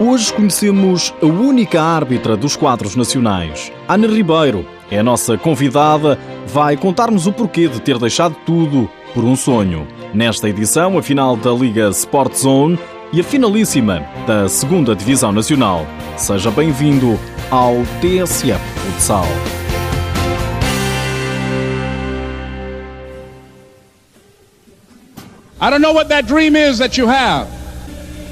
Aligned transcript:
Hoje 0.00 0.32
conhecemos 0.32 1.14
a 1.22 1.26
única 1.26 1.80
árbitra 1.80 2.36
dos 2.36 2.56
quadros 2.56 2.96
nacionais. 2.96 3.70
Ana 3.86 4.08
Ribeiro 4.08 4.66
é 4.90 4.98
a 4.98 5.04
nossa 5.04 5.38
convidada, 5.38 6.18
vai 6.48 6.76
contar-nos 6.76 7.28
o 7.28 7.32
porquê 7.32 7.68
de 7.68 7.80
ter 7.80 7.96
deixado 7.96 8.34
tudo 8.44 8.90
por 9.14 9.22
um 9.22 9.36
sonho. 9.36 9.86
Nesta 10.12 10.48
edição, 10.48 10.98
a 10.98 11.02
final 11.02 11.36
da 11.36 11.52
Liga 11.52 11.88
Sport 11.90 12.34
Zone 12.34 12.78
e 13.12 13.20
a 13.20 13.24
finalíssima 13.24 14.04
da 14.26 14.48
Segunda 14.48 14.96
Divisão 14.96 15.30
Nacional. 15.30 15.86
Seja 16.16 16.50
bem-vindo 16.50 17.16
ao 17.48 17.76
TSF 18.00 18.58
Futsal. 18.80 19.26
I 25.60 25.70
don't 25.70 25.80
know 25.80 25.94
what 25.94 26.08
that 26.08 26.26
dream 26.26 26.56
is 26.56 26.78
that 26.78 27.00
you 27.00 27.08
have. 27.08 27.53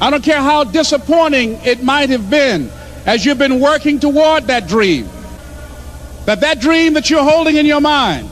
I 0.03 0.11
don't 0.11 0.25
care 0.25 0.43
how 0.43 0.65
disappointing 0.65 1.61
it 1.65 1.85
might 1.85 2.11
have 2.11 2.29
been 2.29 2.69
as 3.07 3.25
you've 3.25 3.39
been 3.39 3.61
working 3.61 4.01
toward 4.01 4.49
that 4.49 4.67
dream. 4.67 5.07
That 6.27 6.41
that 6.41 6.61
dream 6.61 6.95
that 6.95 7.09
you're 7.09 7.23
holding 7.23 7.57
in 7.57 7.67
your 7.67 7.81
mind 7.81 8.29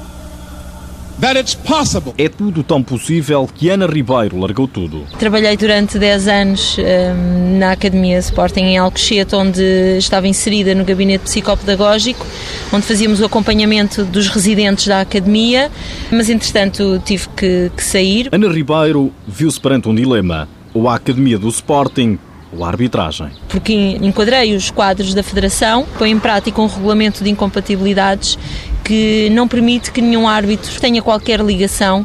that 1.20 1.38
it's 1.38 1.54
possible. 1.54 2.12
É 2.18 2.28
tudo 2.28 2.62
tão 2.62 2.82
possível 2.82 3.48
que 3.54 3.68
Ana 3.70 3.86
Ribeiro 3.86 4.38
largou 4.38 4.66
tudo. 4.66 5.04
Trabalhei 5.18 5.56
durante 5.56 5.98
10 5.98 6.28
anos 6.28 6.76
um, 6.78 7.58
na 7.58 7.72
Academia 7.72 8.18
Sporting 8.18 8.62
em 8.62 8.78
Alcochete, 8.78 9.36
onde 9.36 9.62
estava 9.98 10.26
inserida 10.26 10.74
no 10.74 10.84
gabinete 10.84 11.22
psicopedagógico, 11.22 12.26
onde 12.72 12.86
fazíamos 12.86 13.20
o 13.20 13.26
acompanhamento 13.26 14.04
dos 14.04 14.28
residentes 14.28 14.88
da 14.88 15.02
Academia, 15.02 15.70
mas 16.10 16.28
entretanto 16.28 17.00
tive 17.04 17.28
que, 17.36 17.70
que 17.76 17.84
sair. 17.84 18.28
Ana 18.32 18.48
Ribeiro 18.48 19.12
viu-se 19.28 19.60
perante 19.60 19.88
um 19.88 19.94
dilema, 19.94 20.48
ou 20.74 20.88
a 20.88 20.94
Academia 20.94 21.38
do 21.38 21.48
Sporting 21.48 22.18
ou 22.52 22.64
a 22.64 22.68
arbitragem. 22.68 23.30
Porque 23.48 23.72
enquadrei 24.00 24.54
os 24.54 24.70
quadros 24.70 25.14
da 25.14 25.22
Federação, 25.22 25.86
põe 25.98 26.10
em 26.10 26.18
prática 26.18 26.60
um 26.60 26.66
regulamento 26.66 27.22
de 27.22 27.30
incompatibilidades 27.30 28.38
que 28.84 29.28
não 29.30 29.46
permite 29.46 29.92
que 29.92 30.00
nenhum 30.00 30.28
árbitro 30.28 30.80
tenha 30.80 31.00
qualquer 31.00 31.40
ligação 31.40 32.04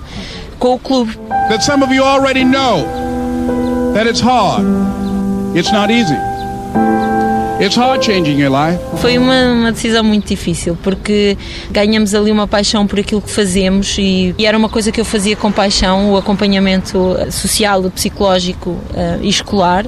com 0.59 0.75
o 0.75 0.79
clube. 0.79 1.17
That 1.49 1.63
some 1.63 1.83
of 1.83 1.93
you 1.93 2.03
already 2.03 2.43
know 2.43 2.85
that 3.93 4.07
it's 4.07 4.21
hard. 4.21 4.65
It's 5.55 5.71
not 5.71 5.91
easy. 5.91 6.34
Foi 8.97 9.17
uma, 9.17 9.53
uma, 9.53 9.71
decisão 9.71 10.03
muito 10.03 10.27
difícil 10.27 10.77
porque 10.83 11.37
ganhamos 11.71 12.13
ali 12.13 12.31
uma 12.31 12.47
paixão 12.47 12.85
por 12.85 12.99
aquilo 12.99 13.21
que 13.21 13.31
fazemos 13.31 13.97
e, 13.97 14.35
e, 14.37 14.45
era 14.45 14.57
uma 14.57 14.69
coisa 14.69 14.91
que 14.91 14.99
eu 14.99 15.05
fazia 15.05 15.35
com 15.35 15.51
paixão, 15.51 16.11
o 16.11 16.17
acompanhamento 16.17 17.17
social, 17.31 17.83
psicológico 17.91 18.71
uh, 18.71 19.19
e 19.21 19.29
escolar 19.29 19.85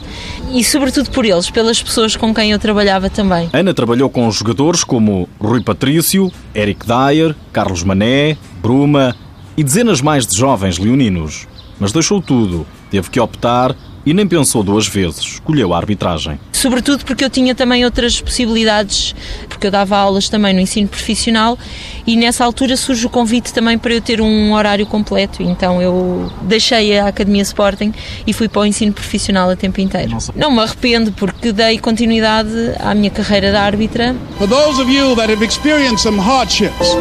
e 0.51 0.63
sobretudo 0.63 1.09
por 1.11 1.25
eles, 1.25 1.49
pelas 1.49 1.81
pessoas 1.81 2.15
com 2.15 2.33
quem 2.33 2.51
eu 2.51 2.59
trabalhava 2.59 3.09
também. 3.09 3.49
Ana 3.53 3.73
trabalhou 3.73 4.09
com 4.09 4.29
jogadores 4.31 4.83
como 4.83 5.27
Rui 5.39 5.61
Patrício, 5.61 6.31
Eric 6.55 6.85
Dyer, 6.85 7.35
Carlos 7.51 7.83
Mané, 7.83 8.37
Bruma 8.61 9.15
e 9.55 9.63
dezenas 9.63 10.01
mais 10.01 10.25
de 10.25 10.37
jovens 10.37 10.77
leoninos. 10.77 11.47
Mas 11.79 11.91
deixou 11.91 12.21
tudo, 12.21 12.65
teve 12.89 13.09
que 13.09 13.19
optar 13.19 13.75
e 14.07 14.13
nem 14.13 14.25
pensou 14.25 14.63
duas 14.63 14.87
vezes, 14.87 15.19
escolheu 15.19 15.73
a 15.73 15.77
arbitragem. 15.77 16.39
Sobretudo 16.53 17.03
porque 17.03 17.25
eu 17.25 17.29
tinha 17.29 17.53
também 17.53 17.83
outras 17.83 18.21
possibilidades, 18.21 19.13
porque 19.49 19.67
eu 19.67 19.71
dava 19.71 19.97
aulas 19.97 20.29
também 20.29 20.53
no 20.53 20.61
ensino 20.61 20.87
profissional 20.87 21.59
e 22.05 22.15
nessa 22.15 22.45
altura 22.45 22.77
surge 22.77 23.05
o 23.05 23.09
convite 23.09 23.53
também 23.53 23.77
para 23.77 23.93
eu 23.93 23.99
ter 23.99 24.21
um 24.21 24.53
horário 24.53 24.85
completo, 24.85 25.43
então 25.43 25.81
eu 25.81 26.31
deixei 26.43 26.97
a 26.97 27.09
Academia 27.09 27.41
Sporting 27.41 27.93
e 28.25 28.31
fui 28.31 28.47
para 28.47 28.61
o 28.61 28.65
ensino 28.65 28.93
profissional 28.93 29.49
a 29.49 29.57
tempo 29.57 29.81
inteiro. 29.81 30.11
Nossa. 30.11 30.31
Não 30.37 30.51
me 30.51 30.61
arrependo 30.61 31.11
porque 31.11 31.51
dei 31.51 31.77
continuidade 31.77 32.49
à 32.79 32.95
minha 32.95 33.11
carreira 33.11 33.51
de 33.51 33.57
árbitra. 33.57 34.15
For 34.37 34.47
those 34.47 34.81
of 34.81 34.89
you 34.89 35.17
that 35.17 35.29
have 35.29 35.43
experienced 35.43 35.99
some 35.99 36.17
hardships, 36.17 36.95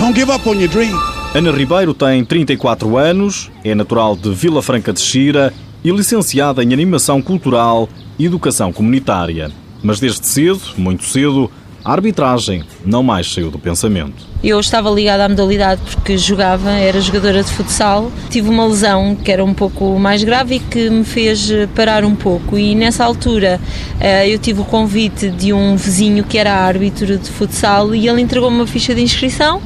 don't 0.00 0.18
give 0.18 0.32
up 0.32 0.48
on 0.48 0.54
your 0.54 0.68
dream. 0.68 1.11
Ana 1.34 1.50
Ribeiro 1.50 1.94
tem 1.94 2.22
34 2.22 2.98
anos, 2.98 3.50
é 3.64 3.74
natural 3.74 4.14
de 4.14 4.34
Vila 4.34 4.60
Franca 4.60 4.92
de 4.92 5.00
Xira 5.00 5.50
e 5.82 5.90
licenciada 5.90 6.62
em 6.62 6.74
Animação 6.74 7.22
Cultural 7.22 7.88
e 8.18 8.26
Educação 8.26 8.70
Comunitária. 8.70 9.50
Mas 9.82 9.98
desde 9.98 10.26
cedo, 10.26 10.60
muito 10.76 11.04
cedo, 11.04 11.50
a 11.82 11.90
arbitragem 11.90 12.62
não 12.84 13.02
mais 13.02 13.32
saiu 13.32 13.50
do 13.50 13.58
pensamento. 13.58 14.30
Eu 14.44 14.60
estava 14.60 14.90
ligada 14.90 15.24
à 15.24 15.28
modalidade 15.28 15.80
porque 15.90 16.18
jogava, 16.18 16.70
era 16.70 17.00
jogadora 17.00 17.42
de 17.42 17.50
futsal. 17.50 18.12
Tive 18.28 18.50
uma 18.50 18.66
lesão 18.66 19.16
que 19.16 19.32
era 19.32 19.42
um 19.42 19.54
pouco 19.54 19.98
mais 19.98 20.22
grave 20.22 20.56
e 20.56 20.60
que 20.60 20.90
me 20.90 21.02
fez 21.02 21.50
parar 21.74 22.04
um 22.04 22.14
pouco. 22.14 22.58
E 22.58 22.74
nessa 22.74 23.04
altura 23.04 23.58
eh, 23.98 24.28
eu 24.28 24.38
tive 24.38 24.60
o 24.60 24.64
convite 24.64 25.30
de 25.30 25.52
um 25.52 25.76
vizinho 25.76 26.24
que 26.24 26.36
era 26.36 26.52
árbitro 26.54 27.16
de 27.16 27.30
futsal 27.30 27.94
e 27.94 28.06
ele 28.06 28.20
entregou-me 28.20 28.56
uma 28.56 28.66
ficha 28.66 28.94
de 28.94 29.00
inscrição 29.00 29.62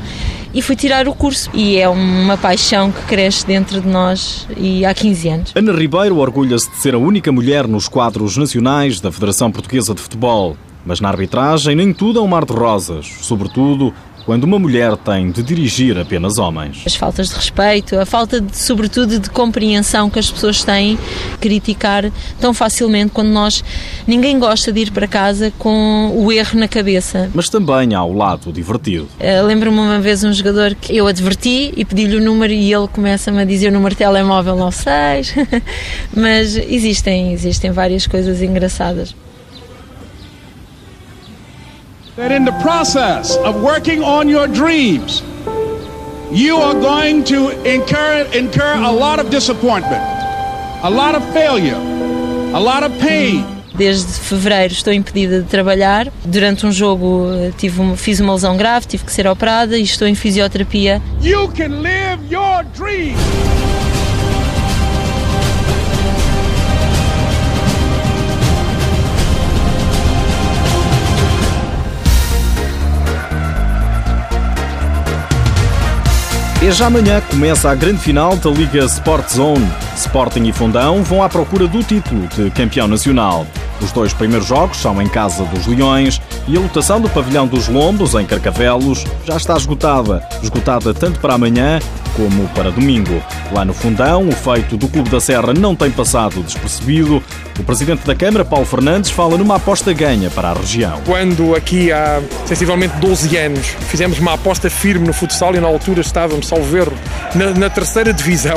e 0.56 0.62
fui 0.62 0.75
tirar 0.75 1.06
o 1.06 1.15
curso. 1.15 1.50
E 1.53 1.77
é 1.77 1.87
uma 1.87 2.39
paixão 2.39 2.91
que 2.91 3.03
cresce 3.03 3.47
dentro 3.47 3.78
de 3.78 3.87
nós 3.87 4.49
e 4.56 4.87
há 4.87 4.94
15 4.94 5.28
anos. 5.28 5.53
Ana 5.55 5.71
Ribeiro 5.71 6.17
orgulha-se 6.17 6.71
de 6.71 6.77
ser 6.78 6.94
a 6.94 6.99
única 6.99 7.31
mulher 7.31 7.69
nos 7.69 7.89
quadros 7.89 8.39
nacionais 8.39 8.99
da 8.99 9.12
Federação 9.12 9.53
Portuguesa 9.53 9.94
de 9.94 10.00
Futebol. 10.00 10.56
Mas 10.87 10.99
na 10.99 11.09
arbitragem 11.11 11.77
nem 11.77 11.93
tudo 11.93 12.21
é 12.21 12.22
um 12.22 12.27
mar 12.27 12.47
de 12.47 12.55
rosas, 12.55 13.06
sobretudo 13.21 13.93
quando 14.26 14.42
uma 14.42 14.59
mulher 14.59 14.97
tem 14.97 15.31
de 15.31 15.41
dirigir 15.41 15.97
apenas 15.97 16.37
homens. 16.37 16.82
As 16.84 16.97
faltas 16.97 17.28
de 17.28 17.37
respeito, 17.37 17.97
a 17.97 18.04
falta, 18.04 18.41
de, 18.41 18.59
sobretudo, 18.59 19.20
de 19.20 19.31
compreensão 19.31 20.10
que 20.10 20.19
as 20.19 20.28
pessoas 20.28 20.64
têm, 20.64 20.98
criticar 21.41 22.10
tão 22.41 22.53
facilmente 22.53 23.12
quando 23.12 23.28
nós. 23.28 23.62
Ninguém 24.04 24.37
gosta 24.37 24.72
de 24.72 24.81
ir 24.81 24.91
para 24.91 25.06
casa 25.06 25.53
com 25.56 26.12
o 26.12 26.32
erro 26.32 26.59
na 26.59 26.66
cabeça. 26.66 27.31
Mas 27.32 27.48
também 27.48 27.94
há 27.94 28.03
o 28.03 28.12
lado 28.12 28.53
divertido. 28.53 29.09
Uh, 29.20 29.47
Lembro-me 29.47 29.78
uma 29.78 30.00
vez 30.00 30.25
um 30.25 30.32
jogador 30.32 30.75
que 30.75 30.97
eu 30.97 31.06
adverti 31.06 31.72
e 31.76 31.84
pedi-lhe 31.84 32.16
o 32.16 32.20
número 32.20 32.53
e 32.53 32.72
ele 32.72 32.88
começa-me 32.88 33.41
a 33.41 33.44
dizer 33.44 33.69
o 33.69 33.72
número 33.72 33.94
de 33.94 33.98
telemóvel 33.98 34.56
não 34.56 34.72
sei. 34.72 35.22
Mas 36.12 36.56
existem, 36.56 37.32
existem 37.32 37.70
várias 37.70 38.08
coisas 38.08 38.43
engraçadas. 38.43 39.14
That 42.16 42.32
in 42.32 42.44
the 42.44 42.53
process 42.62 43.37
of 43.37 43.62
working 43.62 44.03
on 44.03 44.28
your 44.28 44.49
dreams, 44.49 45.22
you 46.32 46.56
are 46.56 46.75
going 46.75 47.22
to 47.25 47.50
incur, 47.65 48.27
incur 48.34 48.75
a 48.75 48.91
lot 48.91 49.19
of 49.19 49.31
disappointment, 49.31 50.03
a 50.82 50.91
lot 50.91 51.15
of 51.15 51.22
failure, 51.32 51.76
a 52.55 52.60
lot 52.60 52.82
of 52.82 52.93
pain. 52.99 53.44
Desde 53.75 54.10
fevereiro 54.21 54.72
estou 54.72 54.91
impedida 54.91 55.43
de 55.43 55.49
trabalhar. 55.49 56.10
Durante 56.25 56.65
um 56.65 56.72
jogo 56.72 57.28
tive 57.59 57.78
uma, 57.78 57.94
fiz 57.94 58.21
uma 58.21 58.32
lesão 58.32 58.56
grave, 58.56 58.87
tive 58.87 59.05
que 59.05 59.12
ser 59.12 59.26
operada 59.26 59.76
e 59.76 59.82
estou 59.82 60.09
em 60.09 60.15
fisioterapia. 60.15 61.03
You 61.21 61.49
can 61.49 61.82
live 61.82 62.25
your 62.31 62.65
dream. 62.75 63.15
E 76.66 76.72
já 76.72 76.87
amanhã 76.87 77.22
começa 77.31 77.71
a 77.71 77.77
grande 77.77 78.00
final 78.00 78.37
da 78.37 78.50
Liga 78.50 78.84
Sport 78.87 79.28
Zone. 79.28 79.71
Sporting 79.94 80.49
e 80.49 80.53
Fundão 80.53 81.00
vão 81.00 81.22
à 81.22 81.28
procura 81.28 81.69
do 81.69 81.81
título 81.81 82.27
de 82.27 82.50
campeão 82.50 82.88
nacional. 82.88 83.47
Os 83.81 83.92
dois 83.92 84.12
primeiros 84.12 84.47
jogos 84.47 84.78
são 84.78 85.00
em 85.00 85.09
casa 85.09 85.44
dos 85.44 85.66
Leões 85.66 86.20
e 86.48 86.56
a 86.56 86.60
lotação 86.60 87.00
do 87.00 87.09
pavilhão 87.09 87.47
dos 87.47 87.69
Lombos, 87.69 88.14
em 88.14 88.25
Carcavelos, 88.25 89.04
já 89.25 89.37
está 89.37 89.56
esgotada. 89.56 90.26
Esgotada 90.42 90.94
tanto 90.94 91.20
para 91.20 91.34
amanhã 91.34 91.78
como 92.16 92.48
para 92.48 92.70
domingo. 92.70 93.22
Lá 93.53 93.64
no 93.64 93.75
Fundão, 93.75 94.28
o 94.28 94.32
feito 94.32 94.76
do 94.76 94.88
Clube 94.88 95.10
da 95.10 95.20
Serra 95.20 95.53
não 95.53 95.76
tem 95.76 95.91
passado 95.91 96.42
despercebido. 96.42 97.22
O 97.59 97.64
presidente 97.64 98.06
da 98.06 98.14
Câmara, 98.14 98.44
Paulo 98.44 98.64
Fernandes, 98.64 99.11
fala 99.11 99.37
numa 99.37 99.56
aposta 99.56 99.93
ganha 99.93 100.31
para 100.31 100.50
a 100.50 100.55
região. 100.55 101.00
Quando 101.05 101.55
aqui 101.55 101.93
há 101.93 102.22
sensivelmente 102.46 102.96
12 102.96 103.37
anos 103.37 103.67
fizemos 103.88 104.19
uma 104.19 104.34
aposta 104.34 104.70
firme 104.70 105.06
no 105.06 105.12
futsal 105.12 105.55
e 105.55 105.61
na 105.61 105.69
altura 105.69 106.00
estávamos, 106.00 106.49
salvo 106.49 106.76
erro, 106.76 106.93
na, 107.34 107.50
na 107.50 107.70
terceira 107.70 108.12
divisão 108.12 108.56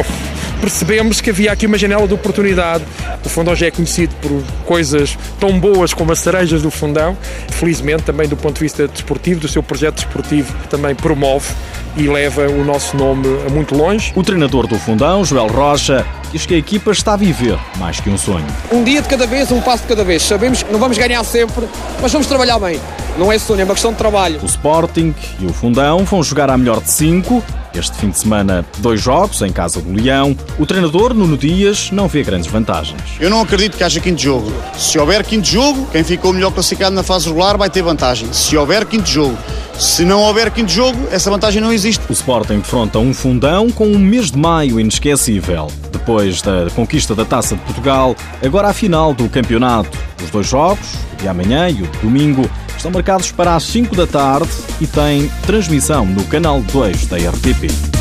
percebemos 0.59 1.21
que 1.21 1.29
havia 1.29 1.51
aqui 1.51 1.65
uma 1.65 1.77
janela 1.77 2.07
de 2.07 2.13
oportunidade. 2.13 2.83
O 3.25 3.29
Fundão 3.29 3.55
já 3.55 3.67
é 3.67 3.71
conhecido 3.71 4.13
por 4.21 4.43
coisas 4.65 5.17
tão 5.39 5.59
boas 5.59 5.93
como 5.93 6.11
as 6.11 6.19
cerejas 6.19 6.61
do 6.61 6.71
Fundão. 6.71 7.17
Felizmente, 7.51 8.03
também 8.03 8.27
do 8.27 8.37
ponto 8.37 8.55
de 8.55 8.61
vista 8.61 8.87
desportivo, 8.87 9.39
do 9.39 9.47
seu 9.47 9.63
projeto 9.63 9.95
desportivo, 9.95 10.53
também 10.69 10.93
promove 10.95 11.53
e 11.97 12.07
leva 12.07 12.47
o 12.47 12.63
nosso 12.63 12.95
nome 12.95 13.27
a 13.47 13.49
muito 13.49 13.75
longe. 13.75 14.11
O 14.15 14.23
treinador 14.23 14.67
do 14.67 14.77
Fundão, 14.77 15.25
Joel 15.25 15.47
Rocha, 15.47 16.05
diz 16.31 16.45
que 16.45 16.53
a 16.53 16.57
equipa 16.57 16.91
está 16.91 17.13
a 17.13 17.17
viver 17.17 17.57
mais 17.77 17.99
que 17.99 18.09
um 18.09 18.17
sonho. 18.17 18.45
Um 18.71 18.83
dia 18.83 19.01
de 19.01 19.07
cada 19.07 19.25
vez, 19.25 19.51
um 19.51 19.61
passo 19.61 19.83
de 19.83 19.89
cada 19.89 20.03
vez. 20.03 20.21
Sabemos 20.23 20.63
que 20.63 20.71
não 20.71 20.79
vamos 20.79 20.97
ganhar 20.97 21.23
sempre, 21.23 21.67
mas 22.01 22.11
vamos 22.11 22.27
trabalhar 22.27 22.59
bem. 22.59 22.79
Não 23.17 23.31
é 23.31 23.37
sonho, 23.37 23.61
é 23.61 23.63
uma 23.63 23.73
questão 23.73 23.91
de 23.91 23.97
trabalho. 23.97 24.39
O 24.41 24.45
Sporting 24.45 25.13
e 25.39 25.45
o 25.45 25.53
Fundão 25.53 26.05
vão 26.05 26.23
jogar 26.23 26.49
à 26.49 26.57
melhor 26.57 26.81
de 26.81 26.91
cinco 26.91 27.43
Este 27.73 27.95
fim 27.97 28.09
de 28.09 28.17
semana, 28.17 28.65
dois 28.79 29.01
jogos 29.01 29.41
em 29.41 29.51
casa 29.51 29.81
do 29.81 29.93
Leão. 29.93 30.35
O 30.57 30.65
treinador, 30.65 31.13
Nuno 31.13 31.37
Dias, 31.37 31.91
não 31.91 32.07
vê 32.07 32.23
grandes 32.23 32.49
vantagens. 32.49 33.01
Eu 33.19 33.29
não 33.29 33.41
acredito 33.41 33.77
que 33.77 33.83
haja 33.83 33.99
quinto 33.99 34.21
jogo. 34.21 34.51
Se 34.77 34.97
houver 34.97 35.23
quinto 35.23 35.47
jogo, 35.47 35.87
quem 35.91 36.03
ficou 36.03 36.33
melhor 36.33 36.51
classificado 36.51 36.95
na 36.95 37.03
fase 37.03 37.27
regular 37.27 37.57
vai 37.57 37.69
ter 37.69 37.81
vantagem. 37.81 38.31
Se 38.33 38.57
houver 38.57 38.85
quinto 38.85 39.07
jogo. 39.07 39.37
Se 39.79 40.03
não 40.03 40.21
houver 40.23 40.51
quinto 40.51 40.71
jogo, 40.71 40.97
essa 41.09 41.29
vantagem 41.29 41.61
não 41.61 41.71
existe. 41.71 42.03
O 42.09 42.11
Sporting 42.11 42.57
defronta 42.57 42.99
um 42.99 43.13
fundão 43.13 43.69
com 43.69 43.87
um 43.87 43.97
mês 43.97 44.31
de 44.31 44.37
maio 44.37 44.79
inesquecível. 44.79 45.71
Depois 45.91 46.41
da 46.41 46.69
conquista 46.75 47.15
da 47.15 47.23
Taça 47.23 47.55
de 47.55 47.61
Portugal, 47.61 48.15
agora 48.43 48.67
a 48.67 48.73
final 48.73 49.13
do 49.13 49.29
campeonato. 49.29 49.97
Os 50.21 50.29
dois 50.29 50.47
jogos, 50.47 50.95
o 51.13 51.21
de 51.21 51.27
amanhã 51.27 51.69
e 51.69 51.81
o 51.81 51.87
de 51.87 51.97
domingo, 51.99 52.49
estão 52.79 52.91
marcados 52.91 53.31
para 53.31 53.55
as 53.55 53.63
5 53.63 53.93
da 53.95 54.07
tarde 54.07 54.49
e 54.79 54.87
têm 54.87 55.29
transmissão 55.45 56.05
no 56.05 56.23
canal 56.25 56.61
2 56.61 57.07
da 57.07 57.17
RTP. 57.17 57.98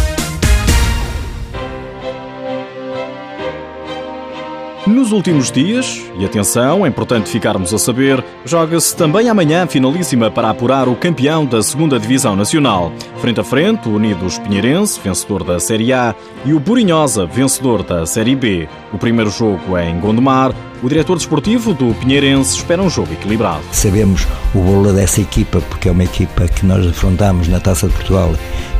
Nos 5.09 5.17
últimos 5.17 5.51
dias, 5.51 6.03
e 6.19 6.25
atenção, 6.27 6.85
é 6.85 6.89
importante 6.91 7.31
ficarmos 7.31 7.73
a 7.73 7.79
saber, 7.79 8.23
joga-se 8.45 8.95
também 8.95 9.31
amanhã 9.31 9.67
finalíssima 9.67 10.31
para 10.31 10.51
apurar 10.51 10.87
o 10.87 10.95
campeão 10.95 11.47
da 11.47 11.61
2 11.61 11.99
Divisão 11.99 12.37
Nacional. 12.37 12.93
Frente 13.19 13.41
a 13.41 13.43
frente, 13.45 13.89
o 13.89 13.95
Unidos 13.95 14.39
Pinheirense, 14.39 15.01
vencedor 15.03 15.45
da 15.45 15.59
Série 15.59 15.95
A, 15.95 16.15
e 16.45 16.53
o 16.53 16.61
Burinhosa, 16.61 17.25
vencedor 17.25 17.83
da 17.83 18.05
Série 18.05 18.37
B. 18.37 18.69
O 18.93 18.99
primeiro 18.99 19.31
jogo 19.31 19.79
é 19.79 19.89
em 19.89 19.99
Gondomar. 19.99 20.55
O 20.83 20.89
diretor 20.91 21.17
desportivo 21.17 21.73
do 21.73 21.95
Pinheirense 21.95 22.59
espera 22.59 22.83
um 22.83 22.91
jogo 22.91 23.11
equilibrado. 23.15 23.63
Sabemos 23.73 24.29
o 24.55 24.61
valor 24.61 24.93
dessa 24.93 25.23
equipa, 25.23 25.63
porque 25.71 25.89
é 25.89 25.91
uma 25.91 26.05
equipa 26.05 26.47
que 26.47 26.67
nós 26.67 26.87
afrontamos 26.87 27.49
na 27.49 27.59
Taça 27.59 27.89
de 27.89 27.95
Portugal, 27.95 28.35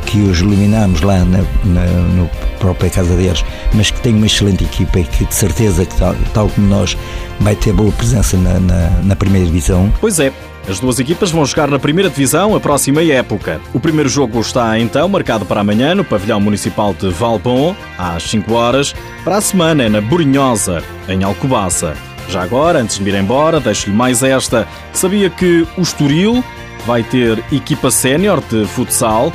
que 0.05 0.19
os 0.21 0.41
eliminamos 0.41 1.01
lá 1.01 1.19
na, 1.19 1.39
na 1.63 1.85
no 1.85 2.29
própria 2.59 2.89
casa 2.89 3.15
deles, 3.15 3.43
mas 3.73 3.91
que 3.91 4.01
tem 4.01 4.15
uma 4.15 4.25
excelente 4.25 4.63
equipa 4.63 4.99
e 4.99 5.03
que 5.03 5.25
de 5.25 5.33
certeza 5.33 5.85
que 5.85 5.95
tal, 5.95 6.15
tal 6.33 6.49
como 6.49 6.67
nós 6.67 6.97
vai 7.39 7.55
ter 7.55 7.73
boa 7.73 7.91
presença 7.91 8.35
na, 8.37 8.59
na, 8.59 8.89
na 9.03 9.15
primeira 9.15 9.45
divisão. 9.45 9.91
Pois 10.01 10.19
é, 10.19 10.31
as 10.67 10.79
duas 10.79 10.99
equipas 10.99 11.31
vão 11.31 11.45
jogar 11.45 11.67
na 11.67 11.79
primeira 11.79 12.09
divisão 12.09 12.55
a 12.55 12.59
próxima 12.59 13.01
época. 13.01 13.59
O 13.73 13.79
primeiro 13.79 14.09
jogo 14.09 14.39
está 14.39 14.77
então 14.77 15.07
marcado 15.09 15.45
para 15.45 15.61
amanhã 15.61 15.95
no 15.95 16.03
pavilhão 16.03 16.39
municipal 16.39 16.93
de 16.93 17.09
Valbon, 17.09 17.75
às 17.97 18.23
5 18.23 18.53
horas. 18.53 18.93
Para 19.23 19.37
a 19.37 19.41
semana 19.41 19.83
é 19.83 19.89
na 19.89 20.01
Burinhosa, 20.01 20.83
em 21.07 21.23
Alcobaça. 21.23 21.95
Já 22.29 22.43
agora, 22.43 22.79
antes 22.79 22.99
de 22.99 23.09
ir 23.09 23.15
embora, 23.15 23.59
deixo-lhe 23.59 23.95
mais 23.95 24.21
esta. 24.21 24.67
Sabia 24.93 25.29
que 25.29 25.65
o 25.75 25.81
Estoril 25.81 26.43
vai 26.85 27.01
ter 27.01 27.43
equipa 27.51 27.89
sénior 27.89 28.41
de 28.41 28.65
futsal 28.67 29.33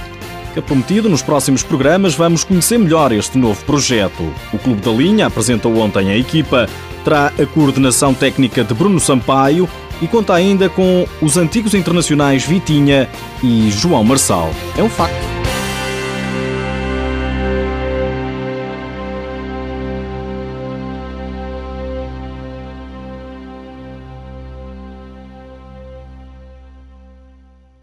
que 0.54 0.62
prometido, 0.62 1.08
nos 1.08 1.20
próximos 1.20 1.62
programas 1.62 2.14
vamos 2.14 2.44
conhecer 2.44 2.78
melhor 2.78 3.12
este 3.12 3.36
novo 3.36 3.62
projeto. 3.64 4.22
O 4.52 4.58
Clube 4.58 4.80
da 4.80 4.92
Linha 4.92 5.26
apresentou 5.26 5.76
ontem 5.76 6.10
a 6.10 6.16
equipa, 6.16 6.68
terá 7.02 7.32
a 7.38 7.46
coordenação 7.46 8.14
técnica 8.14 8.62
de 8.62 8.72
Bruno 8.72 9.00
Sampaio 9.00 9.68
e 10.00 10.06
conta 10.06 10.32
ainda 10.32 10.68
com 10.68 11.06
os 11.20 11.36
antigos 11.36 11.74
internacionais 11.74 12.44
Vitinha 12.44 13.08
e 13.42 13.70
João 13.70 14.04
Marçal. 14.04 14.50
É 14.78 14.82
um 14.82 14.88
facto. 14.88 15.23